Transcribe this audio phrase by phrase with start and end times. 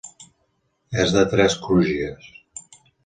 [1.03, 2.31] És de tres crugies.